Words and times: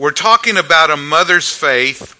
We're 0.00 0.12
talking 0.12 0.56
about 0.56 0.88
a 0.88 0.96
mother's 0.96 1.54
faith, 1.54 2.16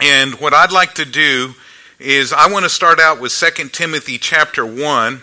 and 0.00 0.34
what 0.40 0.52
I'd 0.52 0.72
like 0.72 0.94
to 0.94 1.04
do 1.04 1.54
is 2.00 2.32
I 2.32 2.50
want 2.50 2.64
to 2.64 2.68
start 2.68 2.98
out 2.98 3.20
with 3.20 3.30
2 3.30 3.68
Timothy 3.68 4.18
chapter 4.18 4.66
1, 4.66 5.20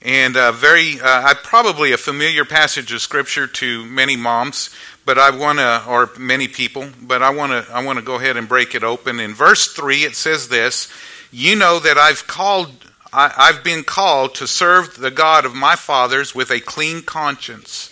and 0.00 0.34
a 0.34 0.50
very, 0.50 0.98
uh, 1.02 1.34
probably 1.42 1.92
a 1.92 1.98
familiar 1.98 2.46
passage 2.46 2.90
of 2.90 3.02
scripture 3.02 3.46
to 3.46 3.84
many 3.84 4.16
moms, 4.16 4.74
but 5.04 5.18
I 5.18 5.28
want 5.28 5.58
to, 5.58 5.84
or 5.86 6.08
many 6.18 6.48
people, 6.48 6.88
but 7.02 7.22
I 7.22 7.28
want 7.28 7.52
to, 7.52 7.70
I 7.70 7.84
want 7.84 7.98
to 7.98 8.02
go 8.02 8.14
ahead 8.14 8.38
and 8.38 8.48
break 8.48 8.74
it 8.74 8.82
open. 8.82 9.20
In 9.20 9.34
verse 9.34 9.70
3, 9.74 10.04
it 10.04 10.16
says 10.16 10.48
this 10.48 10.90
You 11.30 11.54
know 11.54 11.80
that 11.80 11.98
I've 11.98 12.26
called, 12.26 12.82
I, 13.12 13.30
I've 13.36 13.62
been 13.62 13.84
called 13.84 14.36
to 14.36 14.46
serve 14.46 14.96
the 14.96 15.10
God 15.10 15.44
of 15.44 15.54
my 15.54 15.76
fathers 15.76 16.34
with 16.34 16.50
a 16.50 16.60
clean 16.60 17.02
conscience. 17.02 17.90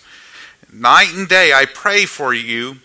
Night 0.75 1.13
and 1.13 1.29
day 1.29 1.53
I 1.53 1.65
pray 1.65 2.05
for 2.05 2.33
you, 2.33 2.77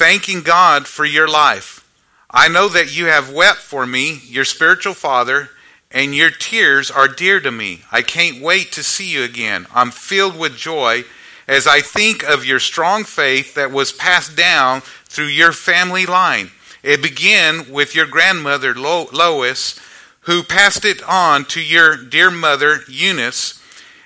thanking 0.00 0.40
God 0.40 0.86
for 0.86 1.04
your 1.04 1.28
life. 1.28 1.86
I 2.30 2.48
know 2.48 2.70
that 2.70 2.96
you 2.96 3.04
have 3.04 3.34
wept 3.34 3.58
for 3.58 3.86
me, 3.86 4.22
your 4.24 4.46
spiritual 4.46 4.94
father, 4.94 5.50
and 5.90 6.14
your 6.14 6.30
tears 6.30 6.90
are 6.90 7.06
dear 7.06 7.38
to 7.40 7.50
me. 7.50 7.82
I 7.92 8.00
can't 8.00 8.40
wait 8.40 8.72
to 8.72 8.82
see 8.82 9.12
you 9.12 9.24
again. 9.24 9.66
I'm 9.74 9.90
filled 9.90 10.38
with 10.38 10.56
joy 10.56 11.04
as 11.46 11.66
I 11.66 11.82
think 11.82 12.22
of 12.22 12.46
your 12.46 12.60
strong 12.60 13.04
faith 13.04 13.52
that 13.56 13.72
was 13.72 13.92
passed 13.92 14.34
down 14.34 14.80
through 15.04 15.26
your 15.26 15.52
family 15.52 16.06
line. 16.06 16.50
It 16.82 17.02
began 17.02 17.70
with 17.70 17.94
your 17.94 18.06
grandmother 18.06 18.74
Lois, 18.74 19.78
who 20.20 20.42
passed 20.42 20.86
it 20.86 21.02
on 21.06 21.44
to 21.44 21.60
your 21.60 21.98
dear 21.98 22.30
mother 22.30 22.84
Eunice 22.88 23.59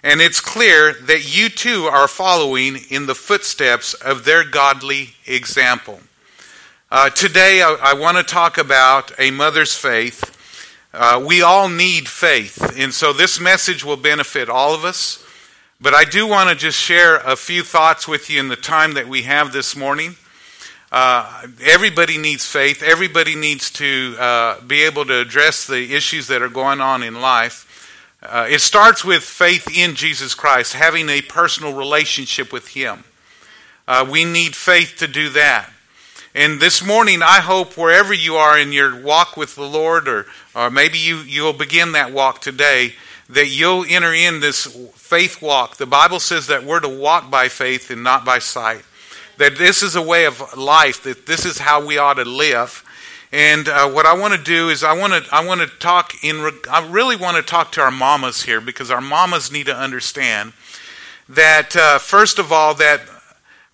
and 0.05 0.21
it's 0.21 0.39
clear 0.39 0.93
that 0.93 1.35
you 1.35 1.49
too 1.49 1.87
are 1.87 2.07
following 2.07 2.77
in 2.91 3.07
the 3.07 3.15
footsteps 3.15 3.95
of 3.95 4.27
their 4.27 4.45
godly 4.45 5.15
example. 5.27 5.99
Uh, 6.93 7.09
today, 7.09 7.63
I, 7.63 7.75
I 7.83 7.95
want 7.95 8.19
to 8.19 8.23
talk 8.23 8.59
about 8.59 9.19
a 9.19 9.31
mother's 9.31 9.75
faith. 9.75 10.31
Uh, 10.93 11.25
we 11.27 11.41
all 11.41 11.71
need 11.71 12.07
faith, 12.07 12.77
and 12.79 12.93
so 12.93 13.15
this 13.15 13.41
message 13.41 13.83
will 13.83 13.97
benefit 13.97 14.51
all 14.51 14.75
of 14.75 14.85
us. 14.85 15.25
But 15.81 15.95
I 15.95 16.05
do 16.05 16.27
want 16.27 16.51
to 16.51 16.55
just 16.55 16.79
share 16.79 17.17
a 17.17 17.35
few 17.35 17.63
thoughts 17.63 18.07
with 18.07 18.29
you 18.29 18.39
in 18.39 18.49
the 18.49 18.57
time 18.57 18.95
that 18.95 19.09
we 19.09 19.23
have 19.23 19.55
this 19.55 19.75
morning. 19.75 20.17
Uh, 20.93 21.47
everybody 21.63 22.19
needs 22.19 22.47
faith. 22.47 22.83
Everybody 22.83 23.35
needs 23.35 23.71
to 23.73 24.17
uh, 24.19 24.61
be 24.61 24.83
able 24.83 25.07
to 25.07 25.19
address 25.19 25.67
the 25.67 25.95
issues 25.95 26.27
that 26.27 26.43
are 26.43 26.49
going 26.51 26.83
on 26.83 27.03
in 27.03 27.23
life. 27.23 27.71
Uh, 28.25 28.47
it 28.49 28.61
starts 28.61 29.05
with 29.05 29.23
faith 29.23 29.69
in 29.77 29.95
Jesus 29.95 30.35
Christ, 30.35 30.73
having 30.73 31.11
a 31.11 31.21
personal 31.21 31.75
relationship 31.75 32.53
with 32.53 32.69
Him. 32.69 33.05
Uh, 33.87 34.07
we 34.11 34.25
need 34.25 34.57
faith 34.57 34.95
to 34.99 35.07
do 35.07 35.29
that. 35.31 35.71
And 36.35 36.59
this 36.59 36.83
morning, 36.83 37.23
I 37.23 37.41
hope 37.41 37.77
wherever 37.77 38.15
you 38.15 38.37
are 38.37 38.59
in 38.59 38.73
your 38.73 38.99
walk 38.99 39.37
with 39.37 39.55
the 39.55 39.69
Lord, 39.69 40.09
or, 40.09 40.27
or 40.55 40.71
maybe 40.71 40.97
you, 40.97 41.19
you'll 41.19 41.53
begin 41.53 41.93
that 41.93 42.13
walk 42.13 42.41
today, 42.41 42.95
that 43.29 43.49
you'll 43.49 43.85
enter 43.87 44.15
in 44.15 44.41
this 44.41 44.67
faith 44.95 45.43
walk. 45.43 45.77
The 45.77 45.87
Bible 45.87 46.19
says 46.19 46.47
that 46.47 46.65
we're 46.65 46.81
to 46.81 46.89
walk 46.89 47.31
by 47.31 47.49
faith 47.49 47.91
and 47.91 48.03
not 48.03 48.25
by 48.25 48.39
sight. 48.39 48.83
That 49.37 49.59
this 49.59 49.83
is 49.83 49.97
a 49.97 50.03
way 50.03 50.25
of 50.25 50.57
life, 50.57 51.03
that 51.03 51.27
this 51.27 51.45
is 51.45 51.59
how 51.59 51.85
we 51.85 51.99
ought 51.99 52.15
to 52.15 52.25
live. 52.25 52.84
And 53.35 53.69
uh, 53.69 53.91
what 53.91 54.07
I 54.07 54.15
want 54.15 54.33
to 54.33 54.41
do 54.41 54.69
is 54.69 54.85
I 54.85 54.97
want 54.97 55.13
to 55.13 55.35
I 55.35 55.45
want 55.45 55.61
to 55.61 55.67
talk 55.67 56.23
in 56.23 56.49
I 56.71 56.87
really 56.89 57.17
want 57.17 57.37
to 57.37 57.43
talk 57.43 57.73
to 57.73 57.81
our 57.81 57.91
mamas 57.91 58.45
here 58.45 58.61
because 58.61 58.93
our 58.93 59.01
mamas 59.01 59.51
need 59.51 59.67
to 59.67 59.77
understand 59.77 60.53
that 61.29 61.75
uh, 61.75 61.99
first 61.99 62.39
of 62.39 62.53
all 62.53 62.75
that 62.75 63.01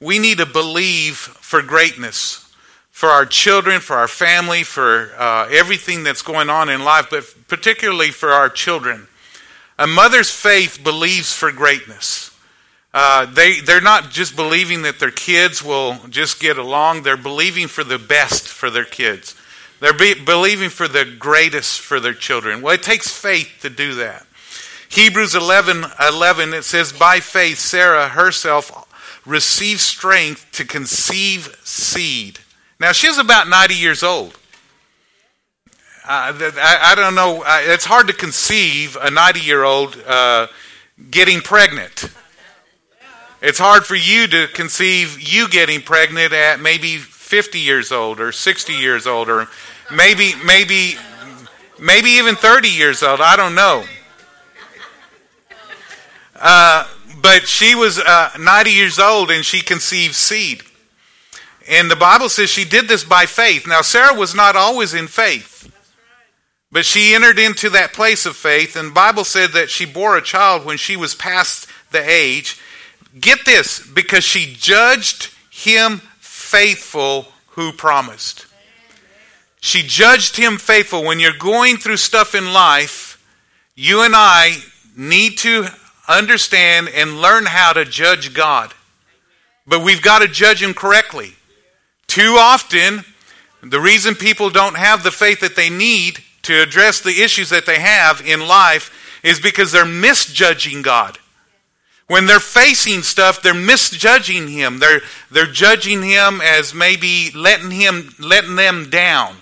we 0.00 0.19
need 0.19 0.38
to 0.38 0.47
believe 0.47 1.16
for 1.16 1.61
greatness 1.61 2.50
for 2.91 3.08
our 3.08 3.25
children, 3.25 3.81
for 3.81 3.97
our 3.97 4.08
family, 4.08 4.62
for 4.62 5.12
uh, 5.19 5.47
everything 5.50 6.05
that's 6.05 6.20
going 6.20 6.50
on 6.50 6.69
in 6.69 6.84
life, 6.84 7.08
but 7.11 7.25
particularly 7.48 8.11
for 8.11 8.31
our 8.31 8.50
children. 8.50 9.08
A 9.78 9.87
mother's 9.87 10.31
faith 10.31 10.84
believes 10.84 11.32
for 11.32 11.50
greatness. 11.50 12.31
Uh, 12.92 13.25
they, 13.25 13.60
they're 13.60 13.81
not 13.81 14.10
just 14.10 14.37
believing 14.37 14.82
that 14.82 14.98
their 14.98 15.10
kids 15.10 15.65
will 15.65 15.97
just 16.10 16.41
get 16.41 16.59
along, 16.59 17.03
they're 17.03 17.16
believing 17.16 17.69
for 17.69 17.84
the 17.84 17.98
best 17.98 18.47
for 18.48 18.69
their 18.69 18.84
kids. 18.84 19.34
They're 19.80 19.94
be- 19.94 20.14
believing 20.14 20.68
for 20.68 20.86
the 20.86 21.04
greatest 21.04 21.80
for 21.80 22.00
their 22.00 22.14
children. 22.14 22.62
Well, 22.62 22.74
it 22.74 22.82
takes 22.82 23.08
faith 23.08 23.58
to 23.62 23.70
do 23.70 23.94
that. 23.94 24.26
Hebrews 24.91 25.34
11 25.34 25.84
11, 26.00 26.54
it 26.54 26.64
says, 26.64 26.92
By 26.92 27.20
faith, 27.20 27.58
Sarah 27.58 28.08
herself 28.08 28.86
received 29.24 29.80
strength 29.80 30.50
to 30.52 30.64
conceive 30.64 31.58
seed. 31.62 32.41
Now, 32.78 32.92
she 32.92 33.08
was 33.08 33.18
about 33.18 33.48
90 33.48 33.74
years 33.74 34.02
old. 34.02 34.36
Uh, 36.04 36.32
I, 36.56 36.78
I, 36.82 36.94
don't 36.94 37.14
know. 37.14 37.42
Uh, 37.42 37.60
it's 37.62 37.84
hard 37.84 38.08
to 38.08 38.14
conceive 38.14 38.97
a 39.00 39.10
90 39.10 39.41
year 39.41 39.62
old 39.62 39.97
uh, 40.06 40.48
getting 41.10 41.41
pregnant. 41.41 42.10
It's 43.42 43.58
hard 43.58 43.86
for 43.86 43.94
you 43.94 44.26
to 44.26 44.48
conceive 44.48 45.20
you 45.20 45.48
getting 45.48 45.80
pregnant 45.82 46.32
at 46.32 46.60
maybe 46.60 46.98
50 47.30 47.60
years 47.60 47.92
old 47.92 48.18
or 48.18 48.32
60 48.32 48.72
years 48.72 49.06
old 49.06 49.28
or 49.28 49.46
maybe 49.94 50.32
maybe 50.44 50.96
maybe 51.78 52.10
even 52.10 52.34
30 52.34 52.68
years 52.68 53.04
old. 53.04 53.20
I 53.20 53.36
don't 53.36 53.54
know. 53.54 53.84
Uh, 56.34 56.88
but 57.22 57.46
she 57.46 57.76
was 57.76 58.00
uh, 58.00 58.30
90 58.36 58.70
years 58.72 58.98
old 58.98 59.30
and 59.30 59.44
she 59.44 59.60
conceived 59.60 60.16
seed. 60.16 60.62
And 61.68 61.88
the 61.88 61.94
bible 61.94 62.28
says 62.28 62.50
she 62.50 62.64
did 62.64 62.88
this 62.88 63.04
by 63.04 63.26
faith. 63.26 63.64
Now 63.64 63.82
sarah 63.82 64.18
was 64.18 64.34
not 64.34 64.56
always 64.56 64.92
in 64.92 65.06
faith 65.06 65.70
but 66.72 66.84
she 66.84 67.14
entered 67.14 67.38
into 67.38 67.70
that 67.70 67.92
place 67.92 68.26
of 68.26 68.34
faith. 68.34 68.74
And 68.74 68.88
the 68.88 68.94
bible 68.94 69.22
said 69.24 69.52
that 69.52 69.70
she 69.70 69.86
bore 69.86 70.16
a 70.16 70.22
child 70.22 70.64
when 70.64 70.78
she 70.78 70.97
was 70.97 71.14
past 71.14 71.68
the 71.92 72.02
age. 72.02 72.60
Get 73.20 73.44
this 73.44 73.86
because 73.86 74.24
she 74.24 74.52
judged 74.52 75.32
him 75.50 76.02
faithful 76.50 77.27
who 77.50 77.72
promised 77.72 78.47
she 79.61 79.83
judged 79.83 80.37
him 80.37 80.56
faithful. 80.56 81.05
When 81.05 81.21
you're 81.21 81.33
going 81.33 81.77
through 81.77 81.99
stuff 81.99 82.34
in 82.34 82.53
life, 82.53 83.22
you 83.75 84.03
and 84.03 84.15
I 84.16 84.56
need 84.97 85.39
to 85.39 85.66
understand 86.09 86.89
and 86.89 87.21
learn 87.21 87.47
how 87.47 87.75
to 87.75 87.84
judge 87.84 88.34
God. 88.34 88.72
But 89.66 89.84
we've 89.84 90.03
got 90.03 90.21
to 90.21 90.28
judge 90.28 90.62
him 90.62 90.75
correctly. 90.75 91.34
Too 92.06 92.37
often, 92.39 93.05
the 93.62 93.81
reason 93.81 94.15
people 94.15 94.50
don't 94.50 94.77
have 94.77 95.03
the 95.03 95.12
faith 95.12 95.41
that 95.41 95.55
they 95.55 95.71
need 95.71 96.19
to 96.43 96.62
address 96.62 97.00
the 97.00 97.22
issues 97.22 97.50
that 97.50 97.66
they 97.66 97.78
have 97.78 98.27
in 98.27 98.41
life 98.49 98.91
is 99.22 99.39
because 99.39 99.71
they're 99.71 99.84
misjudging 99.84 100.81
God. 100.81 101.19
When 102.10 102.26
they're 102.26 102.41
facing 102.41 103.03
stuff, 103.03 103.41
they're 103.41 103.54
misjudging 103.54 104.48
him. 104.48 104.81
They're, 104.81 105.00
they're 105.31 105.47
judging 105.47 106.03
him 106.03 106.41
as 106.41 106.75
maybe 106.75 107.31
letting 107.37 107.71
him 107.71 108.12
letting 108.19 108.56
them 108.56 108.91
down. 108.91 109.37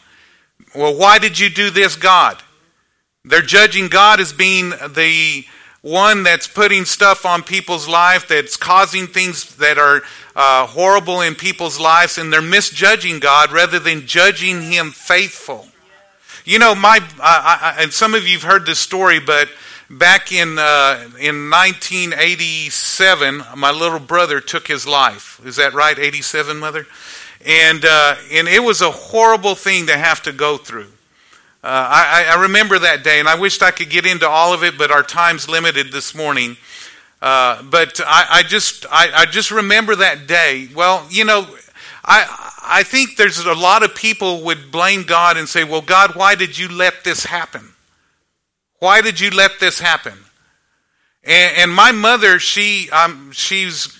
Well, 0.75 0.95
why 0.95 1.19
did 1.19 1.39
you 1.39 1.49
do 1.49 1.71
this, 1.71 1.97
God? 1.97 2.37
They're 3.25 3.41
judging 3.41 3.89
God 3.89 4.21
as 4.21 4.35
being 4.35 4.69
the 4.69 5.47
one 5.81 6.25
that's 6.25 6.47
putting 6.47 6.85
stuff 6.85 7.25
on 7.25 7.43
people's 7.43 7.89
life, 7.89 8.29
that's 8.29 8.59
causing 8.59 9.07
things 9.07 9.57
that 9.57 9.79
are 9.79 10.03
uh, 10.37 10.67
horrible 10.67 11.23
in 11.23 11.37
people's 11.37 11.81
lives, 11.81 12.19
and 12.19 12.31
they're 12.31 12.43
misjudging 12.43 13.19
God 13.19 13.51
rather 13.51 13.79
than 13.79 14.07
judging 14.07 14.61
Him 14.61 14.91
faithful. 14.91 15.69
You 16.45 16.59
know, 16.59 16.75
my 16.75 17.01
I, 17.19 17.75
I, 17.79 17.83
and 17.83 17.95
some 17.95 18.13
of 18.13 18.29
you've 18.29 18.43
heard 18.43 18.67
this 18.67 18.79
story, 18.79 19.21
but 19.21 19.49
back 19.91 20.33
in 20.33 20.59
uh, 20.59 21.11
in 21.19 21.51
1987, 21.51 23.45
my 23.57 23.71
little 23.71 23.99
brother 23.99 24.41
took 24.41 24.69
his 24.69 24.87
life. 24.87 25.41
Is 25.45 25.57
that 25.57 25.75
right? 25.75 25.99
87, 25.99 26.59
mother 26.59 26.87
and 27.45 27.85
uh, 27.85 28.17
and 28.33 28.49
it 28.49 28.63
was 28.63 28.81
a 28.81 28.91
horrible 28.91 29.55
thing 29.55 29.87
to 29.87 29.97
have 29.97 30.23
to 30.23 30.33
go 30.33 30.57
through. 30.57 30.89
Uh, 31.63 31.67
I, 31.67 32.35
I, 32.37 32.43
remember 32.43 32.79
that 32.79 33.03
day, 33.03 33.19
and 33.19 33.29
I 33.29 33.35
wished 33.35 33.63
I 33.65 33.73
could 33.73 33.91
get 33.91 34.07
into 34.07 34.29
all 34.29 34.55
of 34.55 34.63
it, 34.63 34.79
but 34.79 34.93
our 34.93 35.03
time's 35.03 35.49
limited 35.49 35.91
this 35.91 36.15
morning. 36.15 36.57
Uh, 37.21 37.63
but 37.65 38.01
I, 38.07 38.27
I 38.31 38.43
just 38.45 38.87
I, 38.91 39.11
I, 39.13 39.27
just 39.27 39.51
remember 39.51 39.97
that 39.97 40.29
day. 40.29 40.69
Well, 40.73 41.05
you 41.11 41.25
know, 41.25 41.49
I 42.05 42.53
I 42.63 42.83
think 42.85 43.17
there's 43.17 43.39
a 43.45 43.55
lot 43.55 43.83
of 43.83 43.95
people 43.95 44.45
would 44.45 44.71
blame 44.71 45.03
God 45.03 45.37
and 45.37 45.49
say, 45.49 45.65
"Well, 45.65 45.83
God, 45.83 46.15
why 46.15 46.37
did 46.37 46.57
you 46.57 46.69
let 46.69 47.03
this 47.03 47.25
happen? 47.25 47.73
Why 48.79 49.01
did 49.01 49.21
you 49.21 49.31
let 49.31 49.61
this 49.61 49.81
happen?" 49.81 50.19
And, 51.25 51.57
and 51.59 51.75
my 51.75 51.93
mother, 51.93 52.39
she 52.39 52.89
um, 52.91 53.33
she's 53.33 53.99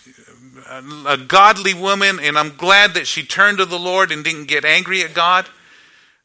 a 1.07 1.17
godly 1.17 1.75
woman, 1.75 2.21
and 2.21 2.39
I'm 2.39 2.57
glad 2.57 2.95
that 2.95 3.07
she 3.07 3.23
turned 3.23 3.59
to 3.59 3.65
the 3.65 3.79
Lord 3.79 4.13
and 4.13 4.23
didn't 4.23 4.47
get 4.47 4.65
angry 4.65 5.03
at 5.03 5.15
God. 5.15 5.47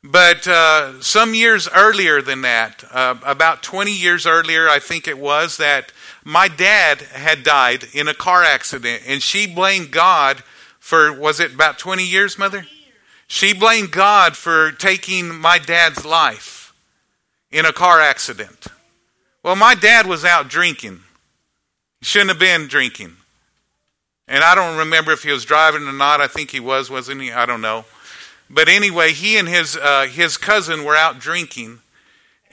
But 0.03 0.47
uh, 0.47 1.01
some 1.01 1.33
years 1.33 1.69
earlier 1.73 2.21
than 2.21 2.41
that, 2.41 2.83
uh, 2.91 3.15
about 3.23 3.63
20 3.63 3.91
years 3.91 4.25
earlier, 4.25 4.67
I 4.67 4.79
think 4.79 5.07
it 5.07 5.17
was, 5.17 5.57
that 5.57 5.93
my 6.25 6.49
dad 6.49 7.01
had 7.01 7.43
died 7.43 7.85
in 7.93 8.09
a 8.09 8.13
car 8.13 8.43
accident, 8.43 9.03
and 9.07 9.21
she 9.21 9.47
blamed 9.47 9.91
God 9.91 10.43
for, 10.79 11.13
was 11.13 11.39
it 11.39 11.53
about 11.53 11.79
20 11.79 12.03
years, 12.03 12.37
Mother? 12.37 12.65
She 13.27 13.53
blamed 13.53 13.91
God 13.91 14.35
for 14.35 14.73
taking 14.73 15.33
my 15.39 15.57
dad's 15.57 16.03
life 16.03 16.62
in 17.53 17.65
a 17.65 17.71
car 17.71 18.01
accident. 18.01 18.65
Well, 19.43 19.55
my 19.55 19.75
dad 19.75 20.07
was 20.07 20.25
out 20.25 20.49
drinking. 20.49 21.01
He 21.99 22.05
shouldn't 22.05 22.31
have 22.31 22.39
been 22.39 22.67
drinking. 22.67 23.15
And 24.27 24.43
I 24.43 24.55
don't 24.55 24.77
remember 24.77 25.11
if 25.11 25.23
he 25.23 25.31
was 25.31 25.45
driving 25.45 25.87
or 25.87 25.93
not. 25.93 26.19
I 26.19 26.27
think 26.27 26.49
he 26.49 26.59
was, 26.59 26.89
wasn't 26.89 27.21
he? 27.21 27.31
I 27.31 27.45
don't 27.45 27.61
know. 27.61 27.85
But 28.49 28.69
anyway, 28.69 29.11
he 29.11 29.37
and 29.37 29.47
his 29.47 29.77
uh, 29.77 30.07
his 30.07 30.37
cousin 30.37 30.83
were 30.83 30.95
out 30.95 31.19
drinking, 31.19 31.79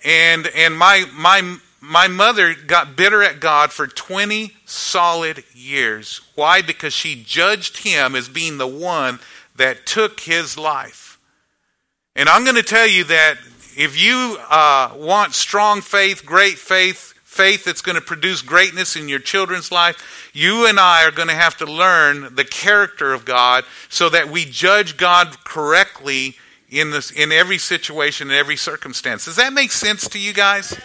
and 0.04 0.46
and 0.48 0.76
my 0.76 1.06
my 1.14 1.58
my 1.80 2.08
mother 2.08 2.54
got 2.54 2.96
bitter 2.96 3.22
at 3.22 3.40
God 3.40 3.72
for 3.72 3.86
20 3.86 4.52
solid 4.66 5.44
years. 5.54 6.20
Why? 6.34 6.60
Because 6.60 6.92
she 6.92 7.22
judged 7.22 7.78
him 7.78 8.14
as 8.14 8.28
being 8.28 8.58
the 8.58 8.66
one 8.66 9.18
that 9.56 9.86
took 9.86 10.20
his 10.20 10.58
life. 10.58 11.18
And 12.14 12.28
I'm 12.28 12.44
going 12.44 12.56
to 12.56 12.62
tell 12.62 12.86
you 12.86 13.04
that 13.04 13.38
if 13.76 14.00
you 14.00 14.38
uh, 14.50 14.92
want 14.96 15.34
strong 15.34 15.80
faith, 15.80 16.24
great 16.24 16.58
faith, 16.58 17.14
faith 17.24 17.64
that's 17.64 17.82
going 17.82 17.94
to 17.94 18.00
produce 18.00 18.42
greatness 18.42 18.96
in 18.96 19.08
your 19.08 19.18
children's 19.18 19.70
life, 19.70 20.30
you 20.34 20.66
and 20.66 20.78
I 20.78 21.04
are 21.06 21.10
going 21.10 21.28
to 21.28 21.34
have 21.34 21.56
to 21.58 21.66
learn 21.66 22.34
the 22.34 22.44
character 22.44 23.12
of 23.12 23.24
God 23.24 23.64
so 23.88 24.08
that 24.08 24.28
we 24.28 24.44
judge 24.44 24.96
God 24.96 25.44
correctly 25.44 26.36
in 26.68 26.90
this 26.90 27.10
in 27.10 27.32
every 27.32 27.58
situation, 27.58 28.30
in 28.30 28.36
every 28.36 28.56
circumstance. 28.56 29.24
Does 29.24 29.36
that 29.36 29.52
make 29.52 29.72
sense 29.72 30.08
to 30.08 30.18
you 30.18 30.32
guys? 30.32 30.78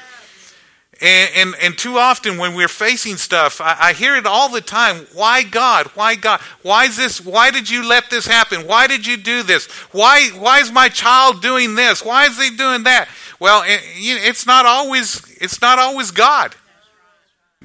And, 1.02 1.30
and, 1.36 1.56
and, 1.62 1.78
too 1.78 1.98
often 1.98 2.38
when 2.38 2.56
we're 2.56 2.70
facing 2.70 3.18
stuff, 3.18 3.60
I, 3.60 3.76
I, 3.80 3.94
hear 3.94 4.16
it 4.16 4.26
all 4.26 4.48
the 4.48 4.62
time. 4.62 5.06
Why 5.14 5.44
God? 5.44 5.88
Why 5.88 6.16
God? 6.16 6.40
Why 6.62 6.86
is 6.86 6.96
this? 6.96 7.20
Why 7.20 7.52
did 7.52 7.70
you 7.70 7.86
let 7.86 8.10
this 8.10 8.26
happen? 8.26 8.66
Why 8.66 8.88
did 8.88 9.06
you 9.06 9.18
do 9.18 9.44
this? 9.44 9.66
Why, 9.92 10.30
why 10.30 10.62
is 10.62 10.72
my 10.72 10.88
child 10.88 11.42
doing 11.42 11.76
this? 11.76 12.04
Why 12.04 12.28
is 12.28 12.42
he 12.42 12.56
doing 12.56 12.84
that? 12.84 13.10
Well, 13.42 13.64
it, 13.64 13.82
it's 13.84 14.46
not 14.46 14.66
always, 14.66 15.36
it's 15.42 15.60
not 15.60 15.80
always 15.80 16.12
God. 16.12 16.56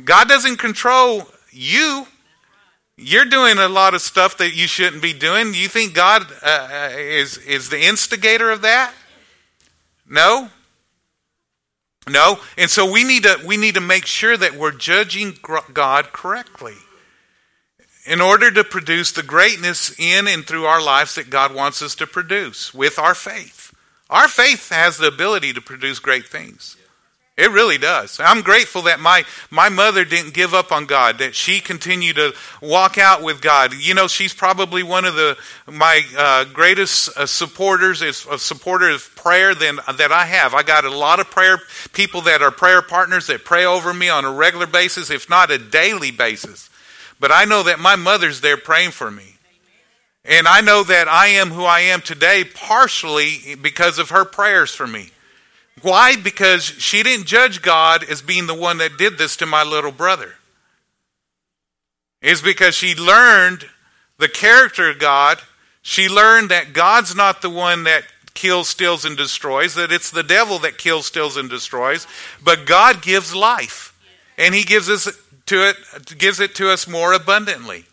God 0.05 0.29
doesn't 0.29 0.57
control 0.57 1.29
you. 1.53 2.09
You're 2.97 3.27
doing 3.27 3.59
a 3.59 3.69
lot 3.69 3.95
of 3.95 4.01
stuff 4.01 4.39
that 4.39 4.57
you 4.57 4.67
shouldn't 4.67 5.03
be 5.03 5.13
doing. 5.13 5.55
You 5.55 5.69
think 5.69 5.95
God 5.95 6.27
uh, 6.43 6.69
uh 6.71 6.97
is, 6.97 7.39
is 7.39 7.69
the 7.69 7.81
instigator 7.81 8.51
of 8.51 8.63
that? 8.63 8.93
No. 10.09 10.51
No, 12.11 12.41
and 12.59 12.69
so 12.69 12.91
we 12.91 13.05
need 13.05 13.23
to 13.23 13.41
we 13.47 13.57
need 13.57 13.75
to 13.75 13.81
make 13.81 14.07
sure 14.07 14.37
that 14.37 14.55
we're 14.55 14.73
judging 14.73 15.39
God 15.73 16.13
correctly 16.13 16.75
in 18.07 18.21
order 18.21 18.51
to 18.51 18.65
produce 18.65 19.13
the 19.13 19.23
greatness 19.23 19.95
in 19.99 20.27
and 20.27 20.45
through 20.47 20.65
our 20.65 20.83
lives 20.83 21.15
that 21.15 21.31
God 21.31 21.55
wants 21.55 21.83
us 21.83 21.95
to 21.97 22.07
produce 22.07 22.75
with 22.75 22.99
our 22.99 23.15
faith. 23.15 23.73
Our 24.09 24.27
faith 24.27 24.71
has 24.71 24.97
the 24.97 25.07
ability 25.07 25.53
to 25.53 25.61
produce 25.61 26.01
great 26.01 26.27
things. 26.27 26.77
It 27.37 27.53
really 27.53 27.79
does. 27.79 28.21
I'm 28.23 28.43
grateful 28.43 28.83
that 28.83 29.01
my, 29.01 29.25
my 29.51 29.71
mother 29.71 30.05
didn't 30.05 30.35
give 30.35 30.53
up 30.53 30.73
on 30.73 30.85
God, 30.85 31.19
that 31.19 31.35
she 31.35 31.61
continued 31.61 32.17
to 32.17 32.35
walk 32.61 32.99
out 32.99 33.23
with 33.23 33.41
God. 33.41 33.73
You 33.73 33.95
know, 33.95 34.09
she's 34.09 34.35
probably 34.35 34.83
one 34.83 35.07
of 35.07 35.15
the 35.15 35.39
my 35.67 36.03
uh, 36.19 36.45
greatest 36.45 37.17
uh, 37.17 37.25
supporters, 37.25 38.03
is 38.03 38.27
a 38.31 38.39
supporter 38.39 38.91
of 38.91 39.17
prayer 39.17 39.55
than, 39.55 39.77
that 39.97 40.13
I 40.13 40.27
have. 40.27 40.53
I 40.53 40.63
got 40.63 40.85
a 40.85 40.95
lot 40.95 41.19
of 41.19 41.31
prayer 41.31 41.61
people 41.95 42.21
that 42.23 42.43
are 42.43 42.51
prayer 42.51 42.83
partners 42.83 43.29
that 43.29 43.45
pray 43.45 43.65
over 43.65 43.95
me 43.95 44.11
on 44.11 44.27
a 44.27 44.33
regular 44.33 44.67
basis, 44.67 45.11
if 45.11 45.31
not 45.31 45.51
a 45.51 45.57
daily 45.57 46.11
basis. 46.11 46.69
But 47.21 47.33
I 47.33 47.47
know 47.47 47.63
that 47.63 47.79
my 47.79 47.97
mother's 47.97 48.43
there 48.43 48.59
praying 48.59 48.91
for 48.91 49.11
me. 49.11 49.37
And 50.27 50.47
I 50.47 50.61
know 50.61 50.83
that 50.83 51.09
I 51.09 51.29
am 51.29 51.49
who 51.49 51.65
I 51.65 51.81
am 51.81 52.03
today 52.03 52.45
partially 52.45 53.55
because 53.55 53.99
of 53.99 54.11
her 54.11 54.27
prayers 54.27 54.75
for 54.75 54.87
me. 54.87 55.11
Why? 55.83 56.17
Because 56.17 56.65
she 56.65 57.03
didn't 57.03 57.27
judge 57.27 57.63
God 57.63 58.05
as 58.05 58.23
being 58.23 58.47
the 58.47 58.55
one 58.55 58.79
that 58.79 58.99
did 58.99 59.19
this 59.19 59.37
to 59.37 59.47
my 59.47 59.63
little 59.63 59.93
brother. 59.93 60.35
It's 62.21 62.43
because 62.43 62.75
she 62.75 62.95
learned 62.95 63.67
the 64.19 64.29
character 64.29 64.91
of 64.91 64.99
God. 64.99 65.41
She 65.83 66.09
learned 66.09 66.51
that 66.51 66.73
God's 66.73 67.15
not 67.15 67.41
the 67.41 67.51
one 67.51 67.85
that 67.85 68.05
kills, 68.35 68.69
steals, 68.69 69.05
and 69.05 69.17
destroys, 69.17 69.75
that 69.75 69.91
it's 69.91 70.11
the 70.11 70.23
devil 70.23 70.59
that 70.61 70.79
kills, 70.79 71.07
steals, 71.07 71.37
and 71.37 71.49
destroys, 71.49 72.07
but 72.43 72.67
God 72.67 73.03
gives 73.03 73.35
life. 73.35 73.99
And 74.37 74.55
He 74.55 74.63
gives 74.63 74.89
us 74.89 75.09
to 75.47 75.69
it 75.71 75.77
gives 76.19 76.41
it 76.41 76.55
to 76.57 76.71
us 76.71 76.87
more 76.87 77.13
abundantly. 77.13 77.85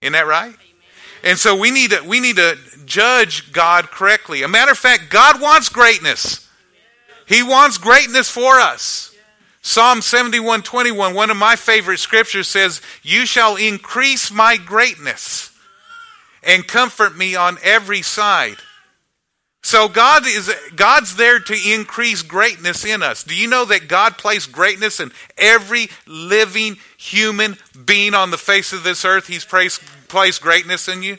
Isn't 0.00 0.12
that 0.12 0.26
right? 0.26 0.54
And 1.24 1.38
so 1.38 1.56
we 1.56 1.70
need 1.70 1.90
to 1.90 2.02
we 2.02 2.20
need 2.20 2.36
to 2.36 2.56
judge 2.84 3.50
God 3.52 3.86
correctly. 3.86 4.42
A 4.42 4.48
matter 4.48 4.72
of 4.72 4.78
fact, 4.78 5.10
God 5.10 5.40
wants 5.40 5.70
greatness. 5.70 6.48
He 7.26 7.42
wants 7.42 7.78
greatness 7.78 8.30
for 8.30 8.60
us. 8.60 9.16
Psalm 9.62 10.02
71 10.02 10.62
21, 10.62 11.14
one 11.14 11.30
of 11.30 11.38
my 11.38 11.56
favorite 11.56 11.98
scriptures 11.98 12.46
says, 12.46 12.82
You 13.02 13.24
shall 13.24 13.56
increase 13.56 14.30
my 14.30 14.58
greatness 14.58 15.50
and 16.42 16.68
comfort 16.68 17.16
me 17.16 17.34
on 17.34 17.56
every 17.62 18.02
side. 18.02 18.58
So 19.64 19.88
God 19.88 20.26
is 20.26 20.54
God's 20.76 21.16
there 21.16 21.40
to 21.40 21.72
increase 21.72 22.20
greatness 22.20 22.84
in 22.84 23.02
us. 23.02 23.24
Do 23.24 23.34
you 23.34 23.48
know 23.48 23.64
that 23.64 23.88
God 23.88 24.18
placed 24.18 24.52
greatness 24.52 25.00
in 25.00 25.10
every 25.38 25.88
living 26.06 26.76
human 26.98 27.56
being 27.86 28.12
on 28.12 28.30
the 28.30 28.36
face 28.36 28.74
of 28.74 28.84
this 28.84 29.06
earth? 29.06 29.26
He's 29.26 29.46
placed, 29.46 29.80
placed 30.08 30.42
greatness 30.42 30.86
in 30.86 31.02
you. 31.02 31.16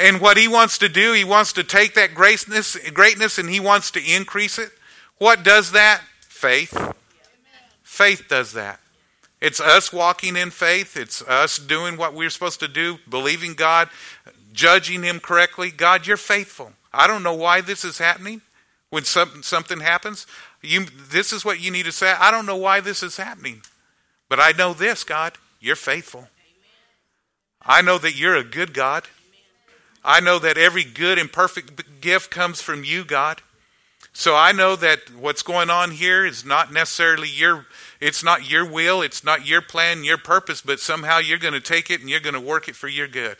And 0.00 0.20
what 0.20 0.36
he 0.36 0.48
wants 0.48 0.78
to 0.78 0.88
do, 0.88 1.12
he 1.12 1.22
wants 1.22 1.52
to 1.52 1.62
take 1.62 1.94
that 1.94 2.12
greatness, 2.12 2.76
greatness 2.90 3.38
and 3.38 3.48
he 3.48 3.60
wants 3.60 3.92
to 3.92 4.00
increase 4.04 4.58
it. 4.58 4.70
What 5.18 5.44
does 5.44 5.70
that? 5.70 6.00
Faith. 6.22 6.76
Faith 7.84 8.24
does 8.28 8.52
that. 8.54 8.80
It's 9.40 9.60
us 9.60 9.92
walking 9.92 10.36
in 10.36 10.50
faith. 10.50 10.96
It's 10.96 11.22
us 11.22 11.56
doing 11.56 11.96
what 11.96 12.14
we're 12.14 12.30
supposed 12.30 12.58
to 12.60 12.68
do, 12.68 12.98
believing 13.08 13.54
God, 13.54 13.90
judging 14.52 15.04
Him 15.04 15.20
correctly. 15.20 15.70
God, 15.70 16.08
you're 16.08 16.16
faithful. 16.16 16.72
I 16.92 17.06
don't 17.06 17.22
know 17.22 17.34
why 17.34 17.60
this 17.60 17.84
is 17.84 17.98
happening. 17.98 18.42
When 18.90 19.04
something, 19.04 19.42
something 19.42 19.78
happens, 19.78 20.26
you, 20.62 20.86
this 21.10 21.32
is 21.32 21.44
what 21.44 21.60
you 21.60 21.70
need 21.70 21.84
to 21.84 21.92
say. 21.92 22.12
I 22.18 22.32
don't 22.32 22.46
know 22.46 22.56
why 22.56 22.80
this 22.80 23.04
is 23.04 23.16
happening. 23.16 23.62
But 24.28 24.40
I 24.40 24.50
know 24.50 24.74
this, 24.74 25.04
God, 25.04 25.34
you're 25.60 25.76
faithful. 25.76 26.28
I 27.62 27.82
know 27.82 27.98
that 27.98 28.18
you're 28.18 28.36
a 28.36 28.42
good 28.42 28.74
God. 28.74 29.04
I 30.04 30.20
know 30.20 30.38
that 30.40 30.58
every 30.58 30.82
good 30.82 31.18
and 31.18 31.32
perfect 31.32 32.00
gift 32.00 32.30
comes 32.30 32.60
from 32.60 32.82
you, 32.82 33.04
God. 33.04 33.42
So 34.12 34.34
I 34.34 34.52
know 34.52 34.76
that 34.76 35.14
what's 35.14 35.42
going 35.42 35.70
on 35.70 35.92
here 35.92 36.26
is 36.26 36.44
not 36.44 36.72
necessarily 36.72 37.28
your 37.28 37.66
it's 38.00 38.24
not 38.24 38.50
your 38.50 38.64
will, 38.64 39.02
it's 39.02 39.22
not 39.22 39.46
your 39.46 39.60
plan, 39.60 40.04
your 40.04 40.16
purpose, 40.16 40.62
but 40.62 40.80
somehow 40.80 41.18
you're 41.18 41.38
going 41.38 41.54
to 41.54 41.60
take 41.60 41.90
it 41.90 42.00
and 42.00 42.08
you're 42.08 42.18
going 42.18 42.34
to 42.34 42.40
work 42.40 42.66
it 42.66 42.74
for 42.74 42.88
your 42.88 43.06
good. 43.06 43.36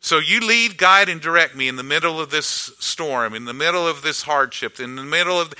So 0.00 0.18
you 0.18 0.40
lead, 0.40 0.78
guide, 0.78 1.08
and 1.08 1.20
direct 1.20 1.56
me 1.56 1.66
in 1.68 1.76
the 1.76 1.82
middle 1.82 2.20
of 2.20 2.30
this 2.30 2.46
storm, 2.46 3.34
in 3.34 3.44
the 3.44 3.54
middle 3.54 3.88
of 3.88 4.02
this 4.02 4.22
hardship, 4.22 4.78
in 4.78 4.94
the 4.94 5.02
middle 5.02 5.40
of. 5.40 5.52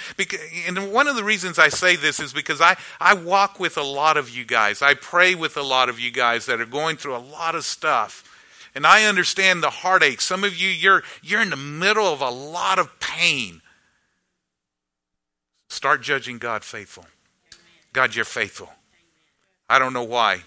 And 0.66 0.93
one 0.93 1.09
of 1.09 1.16
the 1.16 1.25
reasons 1.25 1.59
I 1.59 1.69
say 1.69 1.97
this 1.97 2.21
is 2.21 2.33
because 2.33 2.61
I, 2.61 2.76
I 3.00 3.14
walk 3.14 3.59
with 3.59 3.76
a 3.76 3.83
lot 3.83 4.16
of 4.16 4.31
you 4.31 4.45
guys. 4.45 4.83
I 4.83 4.95
pray 4.95 5.35
with 5.35 5.57
a 5.57 5.62
lot 5.62 5.88
of 5.88 5.99
you 5.99 6.11
guys 6.12 6.47
that 6.47 6.61
are 6.61 6.66
going 6.66 6.97
through 6.97 7.16
a 7.16 7.19
lot 7.19 7.55
of 7.55 7.64
stuff. 7.64 8.23
And 8.75 8.87
I 8.87 9.07
understand 9.07 9.62
the 9.62 9.71
heartache. 9.71 10.21
Some 10.21 10.45
of 10.45 10.55
you, 10.55 10.69
you're, 10.69 11.02
you're 11.23 11.40
in 11.40 11.50
the 11.50 11.57
middle 11.57 12.07
of 12.07 12.21
a 12.21 12.31
lot 12.31 12.78
of 12.78 13.00
pain. 13.00 13.62
Start 15.69 16.02
judging 16.02 16.38
God 16.38 16.62
faithful. 16.62 17.07
God, 17.93 18.14
you're 18.14 18.26
faithful. 18.26 18.71
I 19.69 19.78
don't 19.78 19.95
know 19.95 20.05
why 20.05 20.43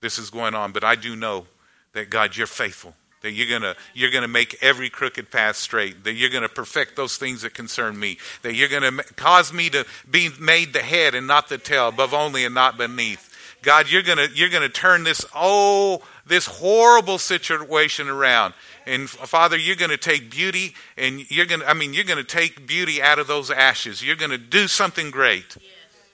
this 0.00 0.18
is 0.18 0.30
going 0.30 0.54
on, 0.54 0.72
but 0.72 0.82
I 0.82 0.94
do 0.94 1.14
know 1.14 1.46
that 1.92 2.10
God, 2.10 2.36
you're 2.36 2.46
faithful. 2.46 2.94
That 3.22 3.32
you're 3.32 3.48
gonna 3.48 3.74
you're 3.94 4.10
gonna 4.10 4.28
make 4.28 4.62
every 4.62 4.90
crooked 4.90 5.30
path 5.30 5.56
straight. 5.56 6.04
That 6.04 6.14
you're 6.14 6.30
gonna 6.30 6.48
perfect 6.48 6.96
those 6.96 7.16
things 7.16 7.42
that 7.42 7.54
concern 7.54 7.98
me. 7.98 8.18
That 8.42 8.54
you're 8.54 8.68
gonna 8.68 9.02
cause 9.16 9.52
me 9.52 9.70
to 9.70 9.84
be 10.08 10.30
made 10.38 10.72
the 10.72 10.82
head 10.82 11.14
and 11.14 11.26
not 11.26 11.48
the 11.48 11.58
tail, 11.58 11.88
above 11.88 12.14
only 12.14 12.44
and 12.44 12.54
not 12.54 12.78
beneath. 12.78 13.24
God, 13.62 13.90
you're 13.90 14.02
gonna 14.02 14.28
you're 14.34 14.50
gonna 14.50 14.68
turn 14.68 15.02
this 15.02 15.24
oh 15.34 16.02
this 16.28 16.46
horrible 16.46 17.18
situation 17.18 18.08
around. 18.08 18.54
And 18.86 19.08
Father, 19.08 19.56
you're 19.56 19.76
going 19.76 19.90
to 19.90 19.98
take 19.98 20.30
beauty 20.30 20.74
and 20.96 21.30
you're 21.30 21.46
going 21.46 21.60
to, 21.60 21.68
I 21.68 21.74
mean, 21.74 21.92
you're 21.92 22.04
going 22.04 22.18
to 22.18 22.24
take 22.24 22.66
beauty 22.66 23.02
out 23.02 23.18
of 23.18 23.26
those 23.26 23.50
ashes. 23.50 24.02
You're 24.02 24.16
going 24.16 24.30
to 24.30 24.38
do 24.38 24.66
something 24.66 25.10
great. 25.10 25.56
Yes. 25.56 25.64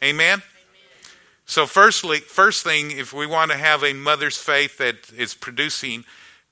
Amen? 0.02 0.42
So 1.46 1.66
firstly, 1.66 2.18
first 2.18 2.64
thing, 2.64 2.90
if 2.90 3.12
we 3.12 3.26
want 3.26 3.50
to 3.50 3.56
have 3.56 3.84
a 3.84 3.92
mother's 3.92 4.38
faith 4.38 4.78
that 4.78 5.12
is 5.16 5.34
producing, 5.34 6.04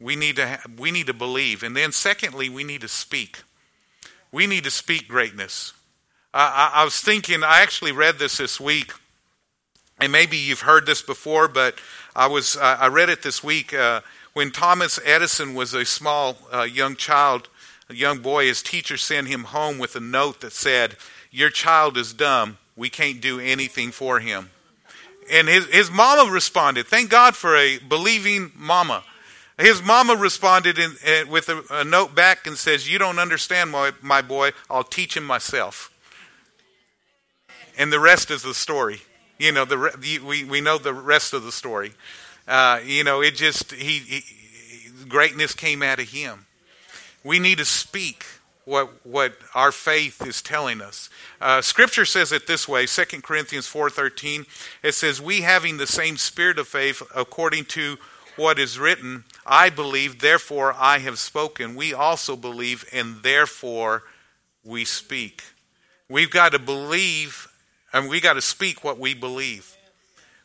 we 0.02 0.16
need 0.16 0.36
to, 0.36 0.58
we 0.76 0.90
need 0.90 1.06
to 1.06 1.14
believe. 1.14 1.62
And 1.62 1.76
then 1.76 1.92
secondly, 1.92 2.48
we 2.48 2.64
need 2.64 2.80
to 2.80 2.88
speak. 2.88 3.42
We 4.30 4.46
need 4.46 4.64
to 4.64 4.70
speak 4.70 5.08
greatness. 5.08 5.72
I, 6.34 6.72
I 6.74 6.84
was 6.84 7.00
thinking, 7.00 7.44
I 7.44 7.60
actually 7.60 7.92
read 7.92 8.18
this 8.18 8.38
this 8.38 8.58
week, 8.58 8.92
and 10.00 10.10
maybe 10.10 10.36
you've 10.36 10.62
heard 10.62 10.86
this 10.86 11.02
before, 11.02 11.46
but 11.46 11.78
I 12.16 12.26
was 12.26 12.56
I 12.56 12.88
read 12.88 13.10
it 13.10 13.22
this 13.22 13.44
week 13.44 13.74
uh, 13.74 14.00
when 14.32 14.50
Thomas 14.50 14.98
Edison 15.04 15.54
was 15.54 15.74
a 15.74 15.84
small 15.84 16.36
uh, 16.52 16.62
young 16.62 16.96
child, 16.96 17.48
a 17.88 17.94
young 17.94 18.20
boy, 18.20 18.46
his 18.46 18.62
teacher 18.62 18.96
sent 18.96 19.28
him 19.28 19.44
home 19.44 19.78
with 19.78 19.94
a 19.94 20.00
note 20.00 20.40
that 20.40 20.52
said, 20.52 20.96
Your 21.30 21.50
child 21.50 21.96
is 21.98 22.12
dumb. 22.14 22.58
We 22.74 22.88
can't 22.88 23.20
do 23.20 23.38
anything 23.38 23.90
for 23.90 24.20
him. 24.20 24.50
And 25.30 25.48
his, 25.48 25.66
his 25.66 25.90
mama 25.90 26.30
responded, 26.30 26.86
Thank 26.86 27.10
God 27.10 27.36
for 27.36 27.56
a 27.56 27.78
believing 27.78 28.52
mama. 28.54 29.04
His 29.58 29.82
mama 29.82 30.16
responded 30.16 30.78
in, 30.78 30.92
uh, 31.06 31.30
with 31.30 31.48
a, 31.48 31.62
a, 31.70 31.84
note 31.84 32.14
back 32.14 32.46
and 32.46 32.56
says, 32.56 32.90
You 32.90 32.98
don't 32.98 33.18
understand, 33.18 33.70
my, 33.70 33.92
my 34.00 34.22
boy. 34.22 34.50
I'll 34.70 34.84
teach 34.84 35.16
him 35.16 35.24
myself. 35.24 35.92
And 37.78 37.92
the 37.92 38.00
rest 38.00 38.30
is 38.30 38.42
the 38.42 38.54
story. 38.54 39.02
You 39.38 39.52
know, 39.52 39.64
the, 39.64 40.20
we, 40.24 40.44
we 40.44 40.60
know 40.60 40.78
the 40.78 40.94
rest 40.94 41.32
of 41.32 41.42
the 41.44 41.52
story. 41.52 41.92
Uh, 42.48 42.80
you 42.84 43.04
know, 43.04 43.20
it 43.20 43.34
just, 43.34 43.72
he, 43.72 43.98
he, 43.98 44.22
greatness 45.08 45.54
came 45.54 45.82
out 45.82 46.00
of 46.00 46.08
him. 46.08 46.46
We 47.24 47.38
need 47.38 47.58
to 47.58 47.64
speak 47.64 48.24
what 48.64 49.04
what 49.04 49.36
our 49.54 49.72
faith 49.72 50.24
is 50.26 50.40
telling 50.40 50.80
us. 50.80 51.10
Uh, 51.40 51.60
scripture 51.60 52.04
says 52.04 52.32
it 52.32 52.46
this 52.46 52.68
way: 52.68 52.86
2 52.86 53.04
Corinthians 53.22 53.66
four 53.66 53.90
thirteen. 53.90 54.46
It 54.82 54.94
says, 54.94 55.20
"We 55.20 55.42
having 55.42 55.76
the 55.76 55.86
same 55.86 56.16
spirit 56.16 56.58
of 56.58 56.68
faith, 56.68 57.02
according 57.14 57.66
to 57.66 57.98
what 58.36 58.58
is 58.58 58.78
written, 58.78 59.24
I 59.46 59.70
believe, 59.70 60.20
therefore 60.20 60.74
I 60.78 60.98
have 60.98 61.18
spoken. 61.18 61.74
We 61.74 61.92
also 61.94 62.36
believe, 62.36 62.84
and 62.92 63.22
therefore 63.22 64.04
we 64.64 64.84
speak." 64.84 65.42
We've 66.08 66.30
got 66.30 66.52
to 66.52 66.58
believe, 66.58 67.48
and 67.90 68.06
we 68.06 68.20
got 68.20 68.34
to 68.34 68.42
speak 68.42 68.84
what 68.84 68.98
we 68.98 69.14
believe. 69.14 69.74